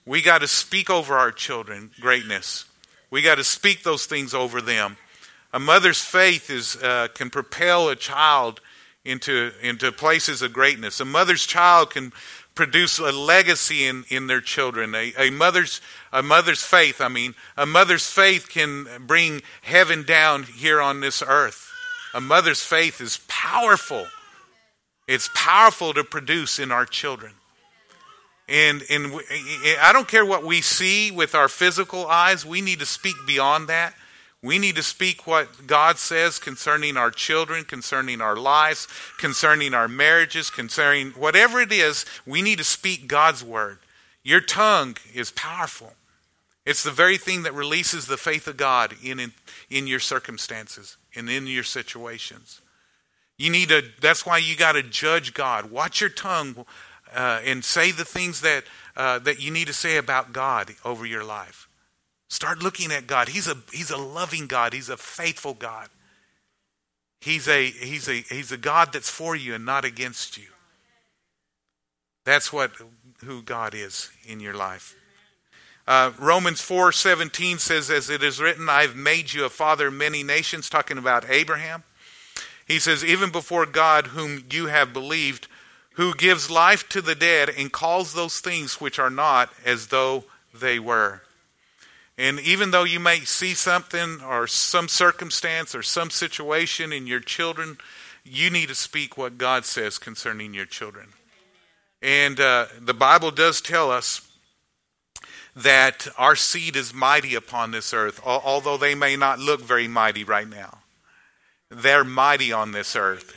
We 0.05 0.21
got 0.21 0.39
to 0.39 0.47
speak 0.47 0.89
over 0.89 1.17
our 1.17 1.33
children 1.33 1.91
greatness. 1.99 2.63
We 3.09 3.21
got 3.21 3.35
to 3.35 3.43
speak 3.43 3.83
those 3.83 4.05
things 4.05 4.33
over 4.33 4.61
them. 4.61 4.95
A 5.51 5.59
mother's 5.59 6.01
faith 6.01 6.49
is, 6.49 6.77
uh, 6.77 7.09
can 7.13 7.29
propel 7.29 7.89
a 7.89 7.97
child 7.97 8.61
into, 9.03 9.51
into 9.61 9.91
places 9.91 10.41
of 10.41 10.53
greatness. 10.53 11.01
A 11.01 11.05
mother's 11.05 11.45
child 11.45 11.89
can 11.89 12.13
produce 12.57 12.99
a 12.99 13.11
legacy 13.11 13.85
in, 13.85 14.03
in 14.09 14.27
their 14.27 14.41
children. 14.41 14.93
A, 14.95 15.13
a, 15.17 15.29
mother's, 15.29 15.79
a 16.11 16.21
mother's 16.21 16.63
faith, 16.63 16.99
I 16.99 17.07
mean, 17.07 17.35
a 17.55 17.65
mother's 17.65 18.09
faith 18.09 18.49
can 18.49 18.87
bring 19.05 19.41
heaven 19.61 20.03
down 20.03 20.43
here 20.43 20.81
on 20.81 20.99
this 20.99 21.23
earth. 21.25 21.71
A 22.13 22.19
mother's 22.19 22.63
faith 22.63 22.99
is 22.99 23.21
powerful. 23.27 24.07
It's 25.07 25.29
powerful 25.35 25.93
to 25.93 26.03
produce 26.03 26.59
in 26.59 26.71
our 26.71 26.85
children. 26.85 27.33
And, 28.49 28.81
and 28.89 29.13
I 29.81 29.91
don't 29.93 30.07
care 30.07 30.25
what 30.25 30.43
we 30.43 30.61
see 30.61 31.11
with 31.11 31.35
our 31.35 31.47
physical 31.47 32.07
eyes, 32.07 32.45
we 32.45 32.61
need 32.61 32.79
to 32.79 32.85
speak 32.85 33.15
beyond 33.25 33.67
that. 33.69 33.93
We 34.43 34.59
need 34.59 34.75
to 34.75 34.83
speak 34.83 35.25
what 35.25 35.65
God 35.65 35.97
says 35.97 36.37
concerning 36.37 36.95
our 36.95 37.09
children, 37.09 37.63
concerning 37.63 38.21
our 38.21 38.35
lives, 38.35 38.87
concerning 39.17 39.73
our 39.73 39.87
marriages, 39.87 40.49
concerning 40.49 41.11
whatever 41.11 41.59
it 41.59 41.71
is, 41.71 42.05
we 42.25 42.41
need 42.41 42.59
to 42.59 42.63
speak 42.63 43.07
God's 43.07 43.43
word. 43.43 43.79
Your 44.23 44.41
tongue 44.41 44.97
is 45.13 45.31
powerful. 45.31 45.93
It's 46.65 46.83
the 46.83 46.91
very 46.91 47.17
thing 47.17 47.43
that 47.43 47.53
releases 47.53 48.05
the 48.05 48.17
faith 48.17 48.47
of 48.47 48.57
God 48.57 48.93
in, 49.01 49.19
in, 49.19 49.31
in 49.69 49.87
your 49.87 50.01
circumstances 50.01 50.97
and 51.15 51.29
in 51.29 51.47
your 51.47 51.63
situations. 51.63 52.61
You 53.37 53.49
need 53.49 53.69
to, 53.69 53.83
that's 54.01 54.25
why 54.25 54.39
you 54.39 54.55
got 54.55 54.73
to 54.73 54.83
judge 54.83 55.33
God. 55.33 55.71
Watch 55.71 56.01
your 56.01 56.09
tongue 56.09 56.65
uh, 57.15 57.39
and 57.45 57.63
say 57.63 57.91
the 57.91 58.05
things 58.05 58.41
that, 58.41 58.65
uh, 58.95 59.19
that 59.19 59.41
you 59.41 59.49
need 59.49 59.67
to 59.67 59.73
say 59.73 59.97
about 59.97 60.33
God 60.33 60.75
over 60.83 61.05
your 61.05 61.23
life. 61.23 61.66
Start 62.29 62.61
looking 62.61 62.91
at 62.91 63.07
God. 63.07 63.29
He's 63.29 63.47
a, 63.47 63.55
he's 63.71 63.91
a 63.91 63.97
loving 63.97 64.47
God, 64.47 64.73
He's 64.73 64.89
a 64.89 64.97
faithful 64.97 65.53
God. 65.53 65.89
He's 67.19 67.47
a, 67.47 67.65
he's, 67.65 68.07
a, 68.07 68.21
he's 68.29 68.51
a 68.51 68.57
God 68.57 68.93
that's 68.93 69.09
for 69.09 69.35
you 69.35 69.55
and 69.55 69.65
not 69.65 69.85
against 69.85 70.37
you. 70.37 70.47
That's 72.25 72.53
what 72.53 72.71
who 73.23 73.41
God 73.41 73.73
is 73.73 74.11
in 74.25 74.39
your 74.39 74.53
life. 74.53 74.95
Uh, 75.87 76.11
Romans 76.19 76.61
4:17 76.61 77.59
says, 77.59 77.89
As 77.89 78.09
it 78.09 78.21
is 78.21 78.41
written, 78.41 78.69
I've 78.69 78.95
made 78.95 79.33
you 79.33 79.45
a 79.45 79.49
father 79.49 79.87
of 79.87 79.93
many 79.93 80.21
nations, 80.21 80.69
talking 80.69 80.97
about 80.97 81.29
Abraham. 81.29 81.83
He 82.67 82.79
says, 82.79 83.03
Even 83.03 83.31
before 83.31 83.65
God, 83.65 84.07
whom 84.07 84.43
you 84.51 84.65
have 84.67 84.91
believed, 84.91 85.47
who 85.93 86.13
gives 86.13 86.51
life 86.51 86.87
to 86.89 87.01
the 87.01 87.15
dead 87.15 87.49
and 87.49 87.71
calls 87.71 88.13
those 88.13 88.41
things 88.41 88.81
which 88.81 88.99
are 88.99 89.09
not 89.09 89.51
as 89.65 89.87
though 89.87 90.25
they 90.53 90.77
were. 90.77 91.21
And 92.17 92.39
even 92.39 92.71
though 92.71 92.83
you 92.83 92.99
may 92.99 93.19
see 93.19 93.53
something 93.53 94.21
or 94.23 94.47
some 94.47 94.87
circumstance 94.87 95.75
or 95.75 95.83
some 95.83 96.09
situation 96.09 96.91
in 96.91 97.05
your 97.05 97.19
children, 97.19 97.77
you 98.23 98.49
need 98.49 98.69
to 98.69 98.75
speak 98.75 99.17
what 99.17 99.37
God 99.37 99.65
says 99.65 99.99
concerning 99.99 100.53
your 100.53 100.65
children. 100.65 101.09
And 102.01 102.39
uh, 102.39 102.67
the 102.79 102.93
Bible 102.93 103.31
does 103.31 103.61
tell 103.61 103.91
us 103.91 104.21
that 105.55 106.07
our 106.17 106.35
seed 106.35 106.75
is 106.75 106.93
mighty 106.93 107.35
upon 107.35 107.71
this 107.71 107.93
earth, 107.93 108.21
although 108.23 108.77
they 108.77 108.95
may 108.95 109.15
not 109.15 109.39
look 109.39 109.61
very 109.61 109.87
mighty 109.87 110.23
right 110.23 110.47
now. 110.47 110.79
They're 111.69 112.03
mighty 112.03 112.51
on 112.51 112.71
this 112.71 112.95
earth. 112.95 113.35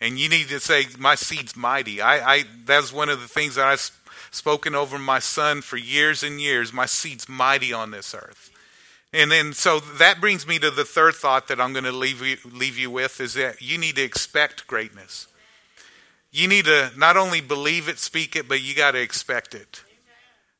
And 0.00 0.18
you 0.18 0.28
need 0.28 0.48
to 0.48 0.60
say, 0.60 0.86
My 0.98 1.16
seed's 1.16 1.56
mighty. 1.56 2.00
I, 2.00 2.34
I 2.34 2.44
that's 2.64 2.92
one 2.92 3.08
of 3.08 3.20
the 3.20 3.28
things 3.28 3.56
that 3.56 3.66
I've 3.66 3.97
spoken 4.30 4.74
over 4.74 4.98
my 4.98 5.18
son 5.18 5.62
for 5.62 5.76
years 5.76 6.22
and 6.22 6.40
years. 6.40 6.72
My 6.72 6.86
seed's 6.86 7.28
mighty 7.28 7.72
on 7.72 7.90
this 7.90 8.14
earth. 8.14 8.50
And 9.12 9.30
then, 9.30 9.54
so 9.54 9.80
that 9.80 10.20
brings 10.20 10.46
me 10.46 10.58
to 10.58 10.70
the 10.70 10.84
third 10.84 11.14
thought 11.14 11.48
that 11.48 11.60
I'm 11.60 11.72
going 11.72 11.84
to 11.84 11.92
leave 11.92 12.24
you, 12.24 12.36
leave 12.44 12.76
you 12.76 12.90
with 12.90 13.20
is 13.20 13.34
that 13.34 13.62
you 13.62 13.78
need 13.78 13.96
to 13.96 14.02
expect 14.02 14.66
greatness. 14.66 15.28
You 16.30 16.46
need 16.46 16.66
to 16.66 16.92
not 16.96 17.16
only 17.16 17.40
believe 17.40 17.88
it, 17.88 17.98
speak 17.98 18.36
it, 18.36 18.48
but 18.48 18.60
you 18.60 18.74
got 18.74 18.90
to 18.92 19.00
expect 19.00 19.54
it. 19.54 19.82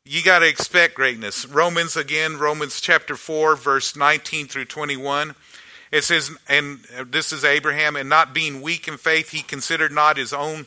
You 0.04 0.22
got 0.22 0.38
to 0.38 0.48
expect 0.48 0.94
greatness. 0.94 1.44
Romans, 1.44 1.94
again, 1.94 2.38
Romans 2.38 2.80
chapter 2.80 3.16
4, 3.16 3.56
verse 3.56 3.94
19 3.94 4.46
through 4.46 4.64
21. 4.64 5.34
It 5.92 6.04
says, 6.04 6.30
and 6.48 6.80
this 7.06 7.34
is 7.34 7.44
Abraham, 7.44 7.96
and 7.96 8.08
not 8.08 8.32
being 8.32 8.62
weak 8.62 8.88
in 8.88 8.96
faith, 8.96 9.30
he 9.30 9.42
considered 9.42 9.92
not 9.92 10.16
his 10.16 10.32
own 10.32 10.66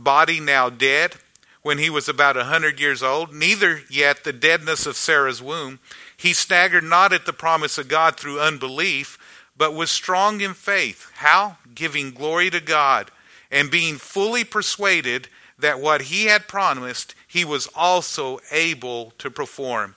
body 0.00 0.40
now 0.40 0.70
dead 0.70 1.14
when 1.62 1.78
he 1.78 1.88
was 1.88 2.08
about 2.08 2.36
a 2.36 2.44
hundred 2.44 2.80
years 2.80 3.02
old, 3.02 3.32
neither 3.32 3.82
yet 3.88 4.24
the 4.24 4.32
deadness 4.32 4.86
of 4.86 4.96
Sarah's 4.96 5.40
womb. 5.40 5.78
He 6.16 6.32
staggered 6.32 6.84
not 6.84 7.12
at 7.12 7.26
the 7.26 7.32
promise 7.32 7.78
of 7.78 7.88
God 7.88 8.16
through 8.16 8.40
unbelief, 8.40 9.18
but 9.56 9.74
was 9.74 9.90
strong 9.90 10.40
in 10.40 10.54
faith. 10.54 11.10
How? 11.14 11.58
Giving 11.74 12.10
glory 12.10 12.50
to 12.50 12.60
God, 12.60 13.10
and 13.50 13.70
being 13.70 13.96
fully 13.96 14.44
persuaded 14.44 15.28
that 15.58 15.80
what 15.80 16.02
he 16.02 16.26
had 16.26 16.48
promised, 16.48 17.14
he 17.28 17.44
was 17.44 17.68
also 17.74 18.40
able 18.50 19.12
to 19.18 19.30
perform. 19.30 19.94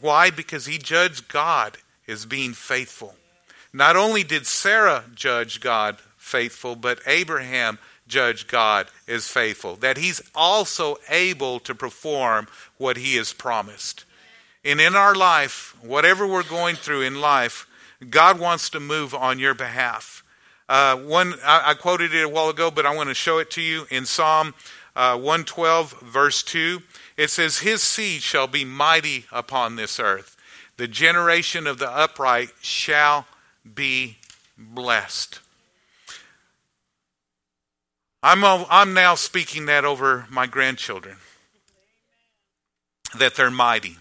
Why? 0.00 0.30
Because 0.30 0.66
he 0.66 0.78
judged 0.78 1.28
God 1.28 1.76
as 2.08 2.24
being 2.24 2.54
faithful. 2.54 3.14
Not 3.72 3.96
only 3.96 4.22
did 4.22 4.46
Sarah 4.46 5.04
judge 5.14 5.60
God 5.60 5.98
faithful, 6.16 6.76
but 6.76 7.00
Abraham 7.06 7.78
judged 8.12 8.46
God 8.46 8.88
is 9.06 9.26
faithful, 9.26 9.76
that 9.76 9.96
he's 9.96 10.20
also 10.34 10.98
able 11.08 11.58
to 11.60 11.74
perform 11.74 12.46
what 12.76 12.98
he 12.98 13.16
has 13.16 13.32
promised. 13.32 14.04
And 14.64 14.80
in 14.80 14.94
our 14.94 15.14
life, 15.14 15.74
whatever 15.82 16.26
we're 16.26 16.42
going 16.42 16.76
through 16.76 17.00
in 17.00 17.20
life, 17.20 17.66
God 18.10 18.38
wants 18.38 18.68
to 18.70 18.80
move 18.80 19.14
on 19.14 19.38
your 19.38 19.54
behalf. 19.54 20.22
Uh, 20.68 20.96
one, 20.96 21.34
I, 21.44 21.70
I, 21.70 21.74
quoted 21.74 22.14
it 22.14 22.22
a 22.22 22.28
while 22.28 22.50
ago, 22.50 22.70
but 22.70 22.86
I 22.86 22.94
want 22.94 23.08
to 23.08 23.14
show 23.14 23.38
it 23.38 23.50
to 23.52 23.62
you 23.62 23.86
in 23.90 24.06
Psalm 24.06 24.54
uh, 24.94 25.16
112, 25.16 26.00
verse 26.00 26.42
2. 26.42 26.82
It 27.16 27.30
says, 27.30 27.58
His 27.58 27.82
seed 27.82 28.22
shall 28.22 28.46
be 28.46 28.64
mighty 28.64 29.24
upon 29.32 29.76
this 29.76 29.98
earth. 29.98 30.36
The 30.76 30.88
generation 30.88 31.66
of 31.66 31.78
the 31.78 31.90
upright 31.90 32.50
shall 32.60 33.26
be 33.74 34.18
blessed. 34.56 35.40
I'm, 38.22 38.44
I'm 38.44 38.94
now 38.94 39.16
speaking 39.16 39.66
that 39.66 39.84
over 39.84 40.26
my 40.30 40.46
grandchildren, 40.46 41.16
that 43.18 43.34
they're 43.34 43.50
mighty. 43.50 43.96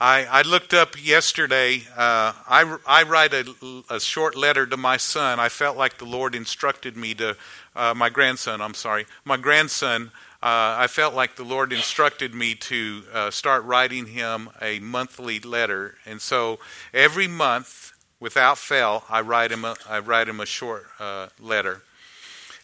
I, 0.00 0.24
I 0.24 0.42
looked 0.42 0.72
up 0.72 1.02
yesterday, 1.02 1.82
uh, 1.96 2.32
I, 2.46 2.76
I 2.86 3.02
write 3.04 3.32
a, 3.32 3.54
a, 3.90 3.98
short 3.98 4.36
letter 4.36 4.66
to 4.66 4.76
my 4.76 4.96
son. 4.98 5.40
I 5.40 5.48
felt 5.48 5.76
like 5.76 5.98
the 5.98 6.04
Lord 6.04 6.34
instructed 6.34 6.96
me 6.96 7.14
to, 7.14 7.36
uh, 7.74 7.94
my 7.94 8.08
grandson, 8.08 8.60
I'm 8.60 8.74
sorry, 8.74 9.06
my 9.24 9.36
grandson, 9.36 10.10
uh, 10.42 10.76
I 10.78 10.88
felt 10.88 11.14
like 11.14 11.36
the 11.36 11.44
Lord 11.44 11.72
instructed 11.72 12.34
me 12.34 12.54
to 12.54 13.02
uh, 13.12 13.30
start 13.30 13.64
writing 13.64 14.06
him 14.06 14.50
a 14.60 14.78
monthly 14.78 15.40
letter. 15.40 15.94
And 16.04 16.20
so 16.20 16.58
every 16.92 17.26
month, 17.26 17.92
without 18.20 18.58
fail, 18.58 19.04
I 19.08 19.22
write 19.22 19.50
him 19.50 19.64
a, 19.64 19.74
I 19.88 20.00
write 20.00 20.28
him 20.28 20.40
a 20.40 20.46
short 20.46 20.84
uh, 21.00 21.28
letter. 21.40 21.82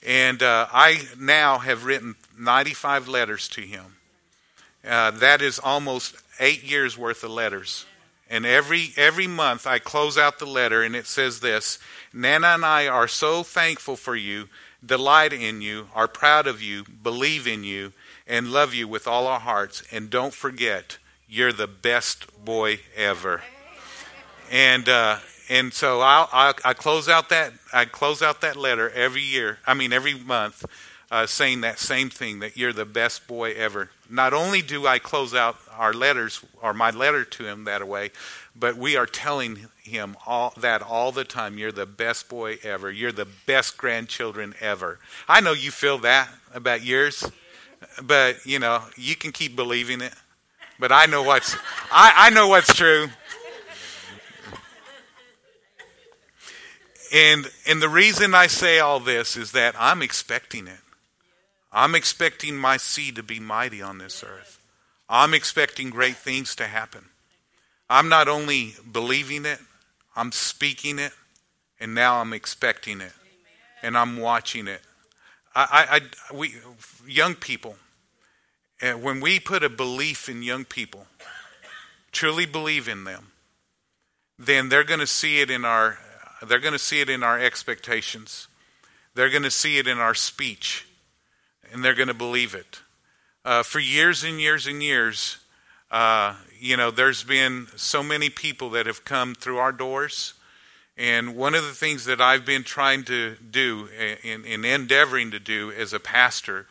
And 0.07 0.43
uh, 0.43 0.67
I 0.73 1.03
now 1.19 1.59
have 1.59 1.85
written 1.85 2.17
95 2.39 3.09
letters 3.09 3.49
to 3.51 3.61
him. 3.61 3.97
Uh, 4.87 5.11
that 5.11 5.43
is 5.43 5.59
almost 5.59 6.17
eight 6.39 6.63
years 6.63 6.97
worth 6.97 7.23
of 7.23 7.31
letters. 7.31 7.85
And 8.31 8.47
every 8.47 8.93
every 8.97 9.27
month 9.27 9.67
I 9.67 9.81
close 9.81 10.17
out 10.17 10.39
the 10.39 10.47
letter 10.47 10.83
and 10.83 10.95
it 10.95 11.07
says 11.07 11.41
this, 11.41 11.79
Nana 12.13 12.49
and 12.49 12.65
I 12.65 12.87
are 12.87 13.09
so 13.09 13.43
thankful 13.43 13.97
for 13.97 14.15
you, 14.15 14.49
delight 14.85 15.33
in 15.33 15.61
you, 15.61 15.89
are 15.95 16.09
proud 16.09 16.47
of 16.47 16.63
you, 16.63 16.85
believe 17.03 17.47
in 17.47 17.65
you, 17.65 17.93
and 18.27 18.53
love 18.53 18.73
you 18.73 18.87
with 18.87 19.07
all 19.07 19.27
our 19.27 19.41
hearts. 19.41 19.83
And 19.91 20.09
don't 20.09 20.33
forget, 20.33 20.99
you're 21.29 21.53
the 21.53 21.67
best 21.67 22.45
boy 22.45 22.81
ever. 22.97 23.43
And 24.51 24.89
uh, 24.89 25.19
and 25.51 25.75
so 25.75 26.01
I'll, 26.01 26.55
i 26.65 26.73
close 26.73 27.09
out 27.09 27.29
that 27.31 27.53
I 27.73 27.85
close 27.85 28.23
out 28.23 28.41
that 28.41 28.57
letter 28.57 28.89
every 28.91 29.21
year. 29.21 29.59
I 29.67 29.75
mean 29.75 29.93
every 29.93 30.15
month, 30.15 30.65
uh, 31.11 31.27
saying 31.27 31.63
that 31.63 31.81
same 31.81 32.09
thing 32.09 32.39
that 32.39 32.57
you're 32.57 32.73
the 32.73 32.85
best 32.85 33.27
boy 33.27 33.53
ever. 33.55 33.91
Not 34.09 34.33
only 34.33 34.63
do 34.63 34.87
I 34.87 35.01
close 35.01 35.35
out 35.35 35.59
our 35.77 35.93
letters 35.93 36.45
or 36.63 36.73
my 36.73 36.91
letter 36.91 37.25
to 37.25 37.45
him 37.45 37.65
that 37.65 37.87
way, 37.87 38.13
but 38.55 38.77
we 38.77 38.97
are 38.97 39.07
telling 39.07 39.67
him 39.83 40.17
all 40.25 40.55
that 40.59 40.83
all 40.83 41.11
the 41.11 41.25
time. 41.25 41.59
You're 41.59 41.73
the 41.73 41.87
best 41.87 42.29
boy 42.29 42.59
ever. 42.63 42.91
You're 42.91 43.13
the 43.13 43.29
best 43.47 43.77
grandchildren 43.77 44.55
ever. 44.61 45.01
I 45.29 45.41
know 45.41 45.53
you 45.53 45.73
feel 45.73 45.99
that 45.99 46.29
about 46.55 46.85
yours, 46.85 47.29
but 48.01 48.47
you 48.47 48.61
know 48.61 48.85
you 48.97 49.17
can 49.17 49.33
keep 49.33 49.57
believing 49.57 50.01
it. 50.01 50.15
But 50.79 50.93
I 50.93 51.07
know 51.07 51.25
what's 51.25 51.57
I, 51.91 52.13
I 52.17 52.31
know 52.31 52.47
what's 52.47 52.73
true. 52.73 53.09
And 57.13 57.51
and 57.67 57.83
the 57.83 57.89
reason 57.89 58.35
I 58.35 58.47
say 58.47 58.79
all 58.79 59.01
this 59.01 59.37
is 59.37 59.53
that 59.53 59.75
I'm 59.79 60.03
expecting 60.03 60.67
it. 60.67 60.81
I'm 61.73 61.95
expecting 61.95 62.57
my 62.57 62.77
seed 62.77 63.17
to 63.17 63.23
be 63.23 63.41
mighty 63.41 63.83
on 63.83 63.99
this 63.99 64.25
earth. 64.25 64.59
I'm 65.09 65.35
expecting 65.35 65.91
great 65.91 66.17
things 66.17 66.55
to 66.57 66.67
happen. 66.67 67.07
I'm 67.89 68.09
not 68.09 68.29
only 68.29 68.75
believing 68.91 69.45
it, 69.45 69.59
I'm 70.15 70.31
speaking 70.31 70.99
it, 70.99 71.13
and 71.81 71.95
now 71.95 72.21
I'm 72.21 72.33
expecting 72.33 73.01
it, 73.01 73.13
and 73.83 73.99
I'm 73.99 74.19
watching 74.19 74.69
it. 74.69 74.81
I, 75.55 76.01
I, 76.31 76.35
we, 76.35 76.55
young 77.09 77.35
people, 77.35 77.77
eh, 78.81 78.93
when 78.93 79.21
we 79.21 79.41
put 79.41 79.65
a 79.65 79.69
belief 79.69 80.29
in 80.29 80.45
young 80.45 80.65
people, 80.65 81.07
truly 82.13 82.47
believe 82.47 82.87
in 82.87 83.03
them, 83.03 83.33
then 84.39 84.69
they're 84.69 84.85
going 84.85 85.01
to 85.01 85.07
see 85.09 85.41
it 85.41 85.51
in 85.51 85.65
our 85.65 85.99
they're 86.47 86.59
going 86.59 86.73
to 86.73 86.79
see 86.79 87.01
it 87.01 87.11
in 87.11 87.23
our 87.23 87.39
expectations. 87.39 88.49
They're 89.15 89.31
going 89.31 89.43
to 89.43 89.51
see 89.51 89.79
it 89.79 89.87
in 89.87 89.99
our 89.99 90.15
speech. 90.15 90.87
And 91.73 91.85
they're 91.85 91.95
going 91.95 92.09
to 92.09 92.15
believe 92.15 92.55
it. 92.55 92.81
Uh, 93.45 93.63
for 93.63 93.79
years 93.79 94.25
and 94.25 94.41
years 94.41 94.67
and 94.67 94.83
years, 94.83 95.39
uh, 95.91 96.35
you 96.59 96.77
know, 96.77 96.91
there's 96.91 97.25
been 97.25 97.67
so 97.77 98.03
many 98.03 98.31
people 98.31 98.71
that 98.71 98.87
have 98.87 99.05
come 99.05 99.35
through 99.35 99.59
our 99.59 99.73
doors. 99.73 100.35
And 100.97 101.37
one 101.37 101.55
of 101.55 101.65
the 101.65 101.73
things 101.73 102.05
that 102.05 102.21
I've 102.21 102.45
been 102.45 102.65
trying 102.65 103.05
to 103.05 103.37
do 103.37 103.89
and 104.25 104.45
endeavoring 104.45 105.31
to 105.31 105.41
do 105.41 105.73
as 105.73 105.93
a 105.93 106.01
pastor 106.01 106.67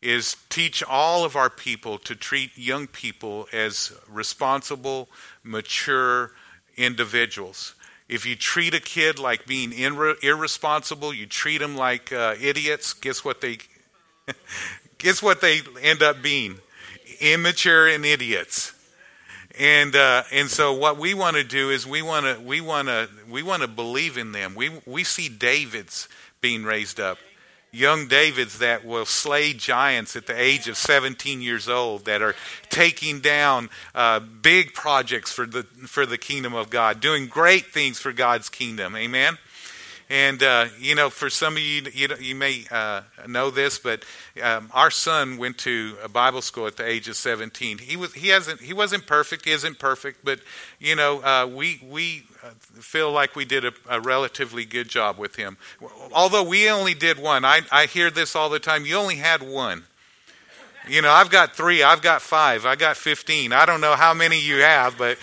is 0.00 0.36
teach 0.50 0.82
all 0.82 1.24
of 1.24 1.34
our 1.34 1.50
people 1.50 1.98
to 1.98 2.14
treat 2.14 2.56
young 2.56 2.86
people 2.86 3.48
as 3.52 3.92
responsible, 4.08 5.08
mature 5.42 6.30
individuals. 6.76 7.73
If 8.08 8.26
you 8.26 8.36
treat 8.36 8.74
a 8.74 8.80
kid 8.80 9.18
like 9.18 9.46
being 9.46 9.72
irresponsible, 9.72 11.14
you 11.14 11.26
treat 11.26 11.58
them 11.58 11.76
like 11.76 12.12
uh, 12.12 12.34
idiots. 12.40 12.92
Guess 12.92 13.24
what 13.24 13.40
they 13.40 13.58
guess 14.98 15.22
what 15.22 15.40
they 15.40 15.62
end 15.80 16.02
up 16.02 16.22
being? 16.22 16.58
Immature 17.20 17.88
and 17.88 18.04
idiots. 18.04 18.72
And 19.58 19.94
uh, 19.94 20.24
and 20.32 20.50
so 20.50 20.72
what 20.74 20.98
we 20.98 21.14
want 21.14 21.36
to 21.36 21.44
do 21.44 21.70
is 21.70 21.86
we 21.86 22.02
want 22.02 22.26
to 22.26 22.42
we 22.42 22.60
want 22.60 22.88
to 22.88 23.08
we 23.28 23.42
want 23.42 23.62
to 23.62 23.68
believe 23.68 24.18
in 24.18 24.32
them. 24.32 24.54
We 24.54 24.70
we 24.84 25.04
see 25.04 25.28
David's 25.28 26.08
being 26.40 26.64
raised 26.64 27.00
up 27.00 27.18
young 27.74 28.06
Davids 28.06 28.58
that 28.58 28.84
will 28.84 29.04
slay 29.04 29.52
giants 29.52 30.16
at 30.16 30.26
the 30.26 30.40
age 30.40 30.68
of 30.68 30.76
17 30.76 31.42
years 31.42 31.68
old, 31.68 32.04
that 32.04 32.22
are 32.22 32.34
taking 32.70 33.20
down 33.20 33.68
uh, 33.94 34.20
big 34.20 34.72
projects 34.74 35.32
for 35.32 35.46
the, 35.46 35.64
for 35.86 36.06
the 36.06 36.18
kingdom 36.18 36.54
of 36.54 36.70
God, 36.70 37.00
doing 37.00 37.26
great 37.26 37.66
things 37.66 37.98
for 37.98 38.12
God's 38.12 38.48
kingdom. 38.48 38.96
Amen? 38.96 39.38
And 40.10 40.42
uh, 40.42 40.66
you 40.78 40.94
know, 40.94 41.08
for 41.08 41.30
some 41.30 41.54
of 41.54 41.62
you, 41.62 41.82
you, 41.92 42.08
you 42.20 42.34
may 42.34 42.64
uh, 42.70 43.02
know 43.26 43.50
this, 43.50 43.78
but 43.78 44.04
um, 44.42 44.70
our 44.74 44.90
son 44.90 45.38
went 45.38 45.56
to 45.58 45.96
a 46.02 46.08
Bible 46.08 46.42
school 46.42 46.66
at 46.66 46.76
the 46.76 46.86
age 46.86 47.08
of 47.08 47.16
17. 47.16 47.78
He 47.78 47.96
was 47.96 48.12
he 48.12 48.28
hasn't 48.28 48.60
he 48.60 48.74
wasn't 48.74 49.06
perfect. 49.06 49.46
He 49.46 49.52
isn't 49.52 49.78
perfect, 49.78 50.22
but 50.22 50.40
you 50.78 50.94
know, 50.94 51.22
uh, 51.22 51.46
we 51.46 51.80
we 51.88 52.24
uh, 52.42 52.50
feel 52.74 53.10
like 53.10 53.34
we 53.34 53.46
did 53.46 53.64
a, 53.64 53.72
a, 53.88 53.98
relatively 53.98 54.66
good 54.66 54.88
job 54.88 55.16
with 55.18 55.36
him. 55.36 55.56
Although 56.12 56.44
we 56.44 56.68
only 56.68 56.92
did 56.92 57.18
one. 57.18 57.44
I, 57.44 57.62
I 57.72 57.86
hear 57.86 58.10
this 58.10 58.36
all 58.36 58.50
the 58.50 58.58
time. 58.58 58.84
You 58.84 58.96
only 58.96 59.16
had 59.16 59.42
one. 59.42 59.84
You 60.86 61.00
know, 61.00 61.10
I've 61.10 61.30
got 61.30 61.56
three, 61.56 61.82
I've 61.82 62.02
got 62.02 62.20
five, 62.20 62.66
I 62.66 62.76
got 62.76 62.98
15. 62.98 63.54
I 63.54 63.64
don't 63.64 63.80
know 63.80 63.94
how 63.94 64.12
many 64.12 64.38
you 64.38 64.56
have, 64.56 64.98
but. 64.98 65.16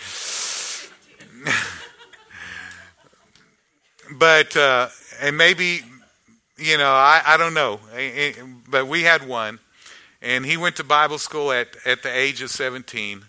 but, 4.11 4.55
uh, 4.55 4.89
and 5.21 5.37
maybe, 5.37 5.81
you 6.57 6.77
know, 6.77 6.91
I, 6.91 7.21
I 7.25 7.37
don't 7.37 7.53
know. 7.53 7.79
But 8.69 8.87
we 8.87 9.03
had 9.03 9.27
one. 9.27 9.59
And 10.21 10.45
he 10.45 10.55
went 10.55 10.75
to 10.75 10.83
Bible 10.83 11.17
school 11.17 11.51
at, 11.51 11.75
at 11.85 12.03
the 12.03 12.15
age 12.15 12.41
of 12.41 12.51
17 12.51 13.23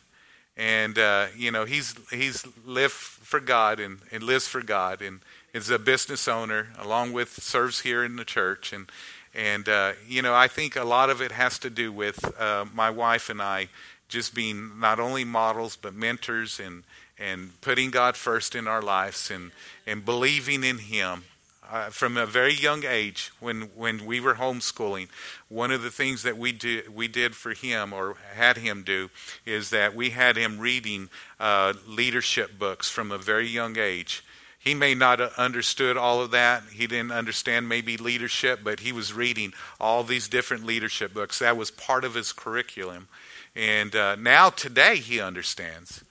and 0.56 0.98
uh, 0.98 1.26
you 1.36 1.50
know 1.50 1.64
he's 1.64 1.94
he's 2.10 2.46
lived 2.64 2.92
for 2.92 3.40
God 3.40 3.80
and, 3.80 3.98
and 4.10 4.22
lives 4.22 4.48
for 4.48 4.62
God 4.62 5.00
and 5.00 5.20
is 5.54 5.70
a 5.70 5.78
business 5.78 6.28
owner 6.28 6.68
along 6.78 7.12
with 7.12 7.42
serves 7.42 7.80
here 7.80 8.04
in 8.04 8.16
the 8.16 8.24
church 8.24 8.72
and 8.72 8.90
and 9.34 9.68
uh, 9.68 9.92
you 10.06 10.22
know 10.22 10.34
I 10.34 10.48
think 10.48 10.76
a 10.76 10.84
lot 10.84 11.10
of 11.10 11.20
it 11.20 11.32
has 11.32 11.58
to 11.60 11.70
do 11.70 11.90
with 11.92 12.38
uh, 12.40 12.66
my 12.72 12.90
wife 12.90 13.30
and 13.30 13.40
I 13.40 13.68
just 14.08 14.34
being 14.34 14.78
not 14.78 15.00
only 15.00 15.24
models 15.24 15.76
but 15.76 15.94
mentors 15.94 16.60
and 16.60 16.84
and 17.22 17.60
putting 17.60 17.90
God 17.90 18.16
first 18.16 18.54
in 18.54 18.66
our 18.66 18.82
lives 18.82 19.30
and 19.30 19.52
and 19.86 20.04
believing 20.04 20.64
in 20.64 20.78
Him 20.78 21.24
uh, 21.72 21.88
from 21.88 22.16
a 22.16 22.26
very 22.26 22.52
young 22.52 22.84
age 22.84 23.32
when 23.40 23.62
when 23.74 24.04
we 24.04 24.20
were 24.20 24.34
homeschooling 24.34 25.08
one 25.48 25.70
of 25.70 25.82
the 25.82 25.90
things 25.90 26.22
that 26.22 26.36
we 26.36 26.52
did 26.52 26.94
we 26.94 27.08
did 27.08 27.34
for 27.34 27.54
him 27.54 27.92
or 27.92 28.16
had 28.34 28.58
him 28.58 28.82
do 28.82 29.08
is 29.46 29.70
that 29.70 29.94
we 29.94 30.10
had 30.10 30.36
him 30.36 30.58
reading 30.58 31.08
uh, 31.40 31.72
leadership 31.86 32.58
books 32.58 32.90
from 32.90 33.10
a 33.10 33.18
very 33.18 33.48
young 33.48 33.78
age. 33.78 34.22
He 34.58 34.74
may 34.74 34.94
not 34.94 35.18
have 35.18 35.32
understood 35.36 35.96
all 35.96 36.20
of 36.20 36.30
that. 36.30 36.62
He 36.72 36.86
didn't 36.86 37.10
understand 37.10 37.68
maybe 37.68 37.96
leadership 37.96 38.60
but 38.62 38.80
he 38.80 38.92
was 38.92 39.14
reading 39.14 39.54
all 39.80 40.04
these 40.04 40.28
different 40.28 40.64
leadership 40.64 41.14
books. 41.14 41.38
That 41.38 41.56
was 41.56 41.70
part 41.70 42.04
of 42.04 42.14
his 42.14 42.32
curriculum. 42.32 43.08
And 43.56 43.96
uh, 43.96 44.16
now 44.16 44.50
today 44.50 44.96
he 44.96 45.20
understands 45.20 46.04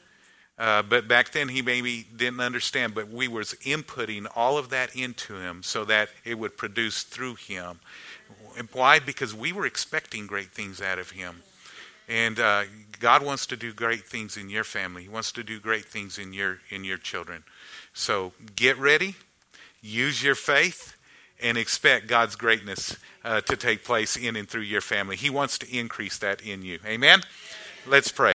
uh, 0.62 0.84
but 0.84 1.08
back 1.08 1.32
then 1.32 1.50
he 1.50 1.64
maybe 1.64 2.06
didn't 2.16 2.40
understand, 2.40 2.94
but 2.94 3.10
we 3.10 3.28
was 3.28 3.56
inputting 3.66 4.28
all 4.36 4.60
of 4.60 4.70
that 4.70 4.96
into 4.96 5.34
him 5.34 5.64
so 5.64 5.84
that 5.86 6.10
it 6.24 6.38
would 6.38 6.56
produce 6.56 7.02
through 7.02 7.34
him. 7.34 7.80
Why? 8.72 9.00
Because 9.00 9.34
we 9.34 9.52
were 9.52 9.66
expecting 9.66 10.28
great 10.28 10.52
things 10.52 10.80
out 10.80 11.00
of 11.00 11.10
him. 11.10 11.42
And 12.08 12.40
uh, 12.40 12.66
God 13.00 13.26
wants 13.26 13.48
to 13.48 13.58
do 13.58 13.74
great 13.74 14.06
things 14.06 14.38
in 14.38 14.52
your 14.52 14.64
family. 14.64 15.02
He 15.02 15.10
wants 15.10 15.32
to 15.32 15.44
do 15.44 15.60
great 15.60 15.86
things 15.86 16.20
in 16.20 16.32
your 16.32 16.60
in 16.70 16.84
your 16.84 17.00
children. 17.00 17.44
So 17.96 18.34
get 18.56 18.78
ready, 18.78 19.16
use 19.82 20.22
your 20.22 20.36
faith, 20.36 20.96
and 21.42 21.58
expect 21.58 22.06
God's 22.06 22.36
greatness 22.36 22.98
uh, 23.24 23.42
to 23.42 23.58
take 23.58 23.84
place 23.84 24.16
in 24.16 24.36
and 24.36 24.48
through 24.48 24.62
your 24.62 24.82
family. 24.82 25.16
He 25.16 25.32
wants 25.32 25.58
to 25.58 25.76
increase 25.76 26.20
that 26.20 26.42
in 26.44 26.62
you. 26.62 26.78
Amen. 26.86 27.22
Let's 27.88 28.12
pray. 28.12 28.30